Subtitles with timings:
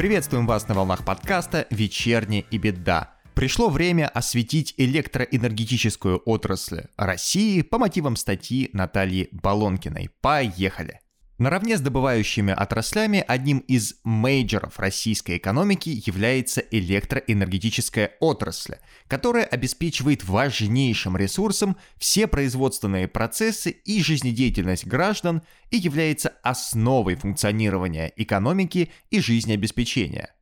[0.00, 3.12] Приветствуем вас на волнах подкаста «Вечерняя и беда».
[3.34, 10.10] Пришло время осветить электроэнергетическую отрасль России по мотивам статьи Натальи Балонкиной.
[10.20, 10.99] Поехали!
[11.40, 18.74] Наравне с добывающими отраслями одним из мейджоров российской экономики является электроэнергетическая отрасль,
[19.08, 28.92] которая обеспечивает важнейшим ресурсом все производственные процессы и жизнедеятельность граждан и является основой функционирования экономики
[29.08, 30.34] и жизнеобеспечения.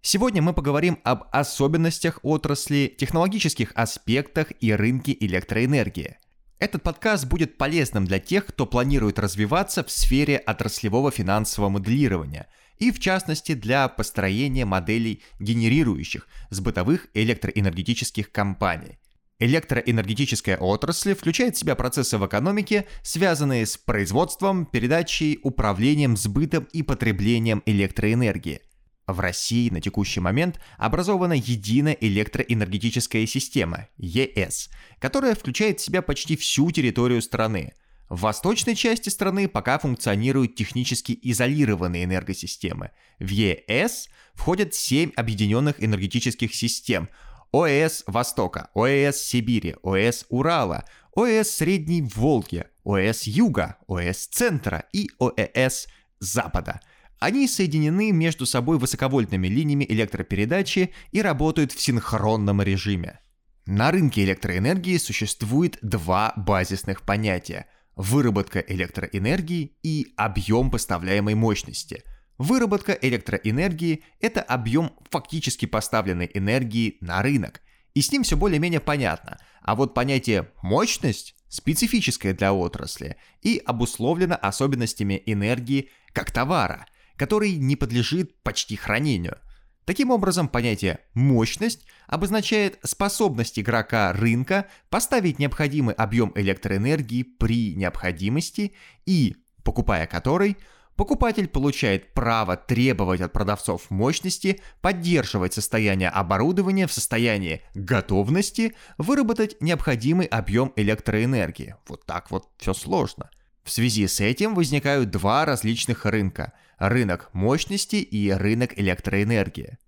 [0.00, 6.16] Сегодня мы поговорим об особенностях отрасли, технологических аспектах и рынке электроэнергии–
[6.62, 12.46] этот подкаст будет полезным для тех, кто планирует развиваться в сфере отраслевого финансового моделирования
[12.78, 19.00] и, в частности, для построения моделей генерирующих с бытовых электроэнергетических компаний.
[19.40, 26.84] Электроэнергетическая отрасль включает в себя процессы в экономике, связанные с производством, передачей, управлением, сбытом и
[26.84, 28.60] потреблением электроэнергии–
[29.06, 36.36] в России на текущий момент образована единая электроэнергетическая система ЕС, которая включает в себя почти
[36.36, 37.72] всю территорию страны.
[38.08, 42.90] В восточной части страны пока функционируют технически изолированные энергосистемы.
[43.18, 47.08] В ЕС входят 7 объединенных энергетических систем
[47.52, 55.88] ОЭС Востока, ОЭС Сибири, ОЭС Урала, ОЭС Средней Волги, ОЭС Юга, ОЭС Центра и ОЭС
[56.20, 56.80] Запада–
[57.22, 63.20] они соединены между собой высоковольтными линиями электропередачи и работают в синхронном режиме.
[63.64, 72.02] На рынке электроэнергии существует два базисных понятия– выработка электроэнергии и объем поставляемой мощности.
[72.38, 77.60] Выработка электроэнергии– это объем фактически поставленной энергии на рынок,
[77.94, 79.38] и с ним все более-менее понятно.
[79.62, 86.86] А вот понятие «мощность» специфическое для отрасли и обусловлено особенностями энергии как товара–
[87.22, 89.38] который не подлежит почти хранению.
[89.84, 98.72] Таким образом, понятие «мощность» обозначает способность игрока рынка поставить необходимый объем электроэнергии при необходимости
[99.06, 100.56] и, покупая который,
[100.96, 110.26] покупатель получает право требовать от продавцов мощности поддерживать состояние оборудования в состоянии готовности выработать необходимый
[110.26, 111.76] объем электроэнергии.
[111.86, 113.30] Вот так вот все сложно–
[113.64, 116.52] в связи с этим возникают два различных рынка–
[116.88, 119.78] рынок мощности и рынок электроэнергии.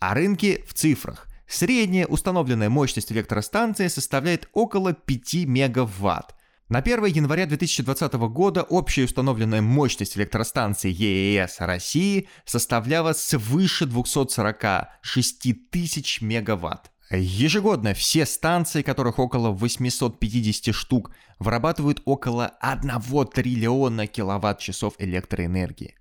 [0.00, 1.28] А рынки в цифрах.
[1.46, 6.34] Средняя установленная мощность электростанции составляет около 5 мегаватт.
[6.68, 16.20] На 1 января 2020 года общая установленная мощность электростанции ЕЭС России составляла свыше 246 тысяч
[16.20, 16.90] мегаватт.
[17.10, 22.90] Ежегодно все станции, которых около 850 штук, вырабатывают около 1
[23.32, 25.99] триллиона киловатт-часов электроэнергии.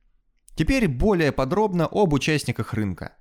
[0.60, 3.14] Теперь более подробно об участниках рынка.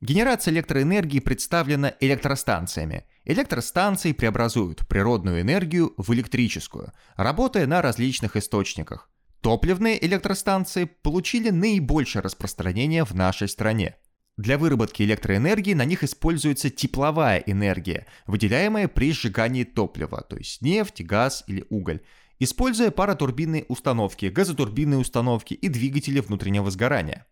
[0.00, 3.04] Генерация электроэнергии представлена электростанциями.
[3.26, 9.10] Электростанции преобразуют природную энергию в электрическую, работая на различных источниках.
[9.42, 13.96] Топливные электростанции получили наибольшее распространение в нашей стране–
[14.38, 21.02] для выработки электроэнергии на них используется тепловая энергия, выделяемая при сжигании топлива, то есть нефть,
[21.02, 22.02] газ или уголь,
[22.38, 27.26] используя паротурбинные установки, газотурбинные установки и двигатели внутреннего сгорания.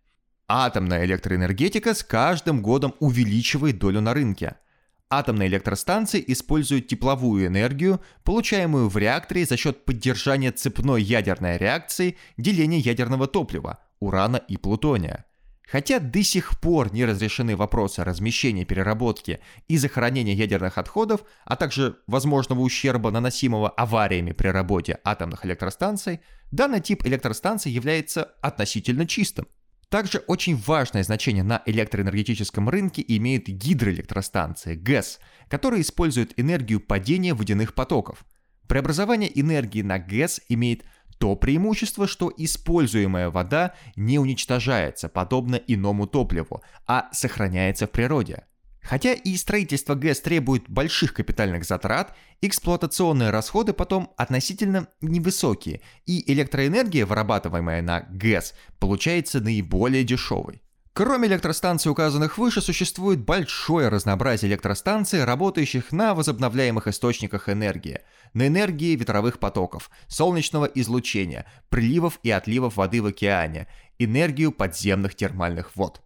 [0.48, 4.56] Атомная электроэнергетика с каждым годом увеличивает долю на рынке.
[5.08, 12.78] Атомные электростанции используют тепловую энергию, получаемую в реакторе за счет поддержания цепной ядерной реакции деления
[12.78, 15.24] ядерного топлива, урана и плутония–
[15.70, 21.98] Хотя до сих пор не разрешены вопросы размещения переработки и захоронения ядерных отходов, а также
[22.06, 26.20] возможного ущерба, наносимого авариями при работе атомных электростанций,
[26.52, 29.48] данный тип электростанций является относительно чистым.
[29.88, 37.74] Также очень важное значение на электроэнергетическом рынке имеют гидроэлектростанции, ГЭС, которые используют энергию падения водяных
[37.74, 38.24] потоков.
[38.68, 40.84] Преобразование энергии на ГЭС имеет
[41.18, 48.44] то преимущество, что используемая вода не уничтожается, подобно иному топливу, а сохраняется в природе.
[48.82, 57.04] Хотя и строительство ГЭС требует больших капитальных затрат, эксплуатационные расходы потом относительно невысокие, и электроэнергия,
[57.04, 60.62] вырабатываемая на ГЭС, получается наиболее дешевой.
[60.96, 68.00] Кроме электростанций, указанных выше, существует большое разнообразие электростанций, работающих на возобновляемых источниках энергии,
[68.32, 73.66] на энергии ветровых потоков, солнечного излучения, приливов и отливов воды в океане,
[73.98, 76.00] энергию подземных термальных вод.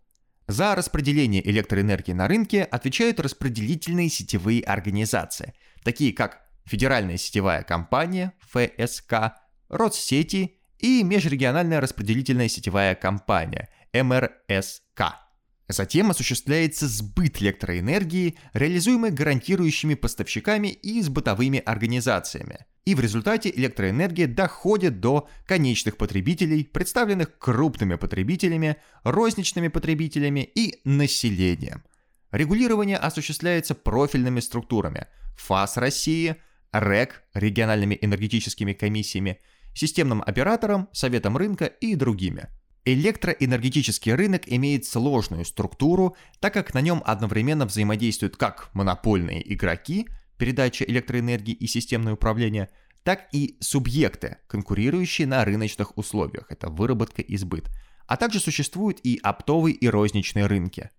[0.48, 5.54] За распределение электроэнергии на рынке отвечают распределительные сетевые организации,
[5.84, 9.34] такие как Федеральная сетевая компания ФСК,
[9.68, 15.30] Родсети и Межрегиональная распределительная сетевая компания МРСК.
[15.72, 22.66] Затем осуществляется сбыт электроэнергии, реализуемый гарантирующими поставщиками и с бытовыми организациями.
[22.84, 31.84] И в результате электроэнергия доходит до конечных потребителей, представленных крупными потребителями, розничными потребителями и населением.
[32.32, 35.06] Регулирование осуществляется профильными структурами
[35.36, 36.36] ФАС России,
[36.72, 39.38] РЭК, региональными энергетическими комиссиями,
[39.74, 42.48] системным оператором, Советом рынка и другими–
[42.86, 50.84] Электроэнергетический рынок имеет сложную структуру, так как на нем одновременно взаимодействуют как монопольные игроки, передача
[50.84, 52.70] электроэнергии и системное управление,
[53.02, 57.68] так и субъекты, конкурирующие на рыночных условиях, это выработка и сбыт,
[58.06, 60.90] а также существуют и оптовые и розничные рынки.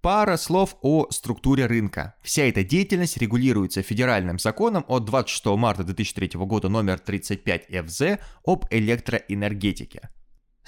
[0.00, 2.14] Пара слов о структуре рынка.
[2.22, 8.02] Вся эта деятельность регулируется федеральным законом от 26 марта 2003 года номер 35 ФЗ
[8.44, 10.10] об электроэнергетике.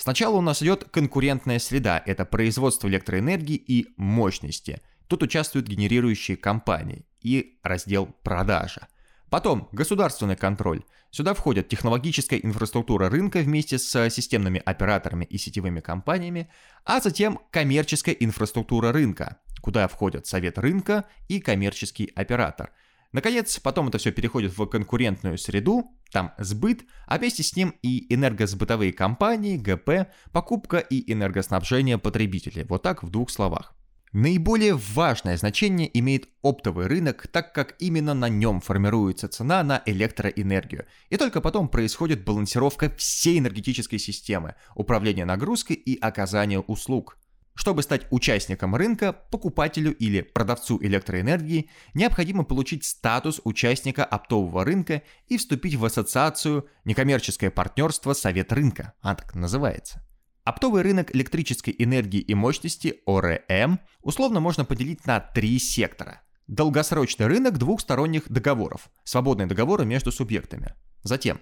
[0.00, 4.80] Сначала у нас идет конкурентная среда, это производство электроэнергии и мощности.
[5.08, 8.88] Тут участвуют генерирующие компании и раздел продажа.
[9.28, 10.84] Потом государственный контроль.
[11.10, 16.48] Сюда входят технологическая инфраструктура рынка вместе с системными операторами и сетевыми компаниями,
[16.86, 22.72] а затем коммерческая инфраструктура рынка, куда входят совет рынка и коммерческий оператор–
[23.12, 28.12] Наконец, потом это все переходит в конкурентную среду, там сбыт, а вместе с ним и
[28.14, 32.64] энергосбытовые компании, ГП, покупка и энергоснабжение потребителей.
[32.68, 33.74] Вот так в двух словах.
[34.12, 40.86] Наиболее важное значение имеет оптовый рынок, так как именно на нем формируется цена на электроэнергию.
[41.10, 47.18] И только потом происходит балансировка всей энергетической системы, управление нагрузкой и оказание услуг.
[47.54, 55.36] Чтобы стать участником рынка, покупателю или продавцу электроэнергии необходимо получить статус участника оптового рынка и
[55.36, 60.06] вступить в ассоциацию «Некоммерческое партнерство Совет рынка», она так называется.
[60.44, 66.22] Оптовый рынок электрической энергии и мощности ОРМ условно можно поделить на три сектора.
[66.46, 70.74] Долгосрочный рынок двухсторонних договоров, свободные договоры между субъектами.
[71.02, 71.40] Затем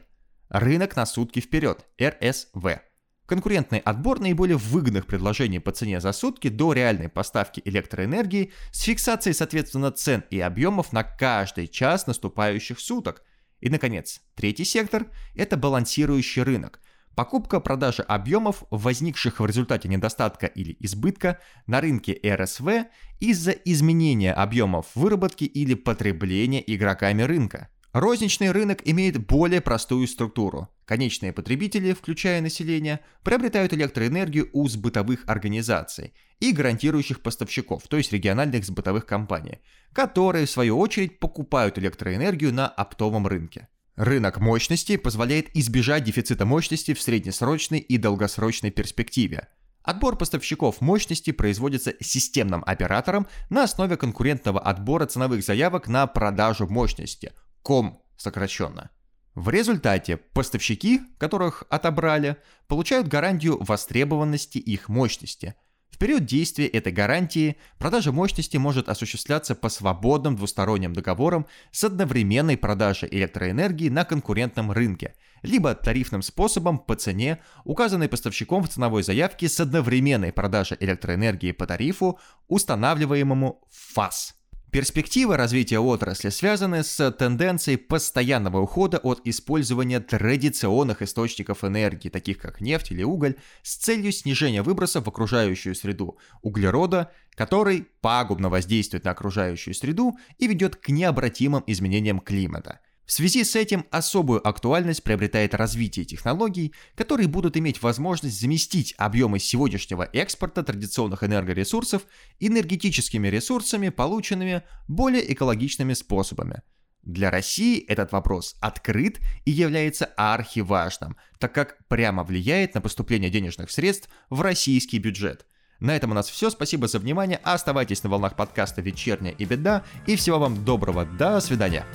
[0.49, 2.81] рынок на сутки вперед, РСВ,
[3.29, 9.35] Конкурентный отбор наиболее выгодных предложений по цене за сутки до реальной поставки электроэнергии с фиксацией,
[9.35, 13.23] соответственно, цен и объемов на каждый час наступающих суток.
[13.61, 16.81] И, наконец, третий сектор– это балансирующий рынок.
[17.17, 22.87] Покупка-продажа объемов, возникших в результате недостатка или избытка на рынке РСВ
[23.21, 27.69] из-за изменения объемов выработки или потребления игроками рынка.
[27.93, 30.71] Розничный рынок имеет более простую структуру.
[30.89, 38.65] Конечные потребители, включая население, приобретают электроэнергию у сбытовых организаций и гарантирующих поставщиков, то есть региональных
[38.65, 39.59] сбытовых компаний,
[39.93, 43.69] которые, в свою очередь, покупают электроэнергию на оптовом рынке.
[43.97, 49.49] Рынок мощности позволяет избежать дефицита мощности в среднесрочной и долгосрочной перспективе.
[49.83, 57.35] Отбор поставщиков мощности производится системным оператором на основе конкурентного отбора ценовых заявок на продажу мощности–
[57.63, 58.91] ком сокращенно.
[59.39, 65.55] В результате поставщики, которых отобрали, получают гарантию востребованности их мощности.
[65.91, 72.57] В период действия этой гарантии продажа мощности может осуществляться по свободным двусторонним договорам с одновременной
[72.57, 79.49] продажей электроэнергии на конкурентном рынке, либо тарифным способом по цене, указанной поставщиком в ценовой заявке
[79.49, 82.19] с одновременной продажей электроэнергии по тарифу,
[82.49, 84.38] устанавливаемому в ФАС.
[84.71, 92.61] Перспективы развития отрасли связаны с тенденцией постоянного ухода от использования традиционных источников энергии, таких как
[92.61, 99.13] нефть или уголь, с целью снижения выбросов в окружающую среду углерода, который пагубно воздействует на
[99.13, 105.55] окружающую среду и ведет к необратимым изменениям климата– в связи с этим особую актуальность приобретает
[105.55, 112.03] развитие технологий, которые будут иметь возможность заместить объемы сегодняшнего экспорта традиционных энергоресурсов
[112.39, 116.61] энергетическими ресурсами, полученными более экологичными способами.
[117.03, 123.71] Для России этот вопрос открыт и является архиважным, так как прямо влияет на поступление денежных
[123.71, 125.47] средств в российский бюджет.
[125.81, 126.51] На этом у нас все.
[126.51, 127.41] Спасибо за внимание.
[127.43, 129.83] Оставайтесь на волнах подкаста «Вечерняя и беда».
[130.07, 131.07] И всего вам доброго.
[131.07, 131.87] До свидания.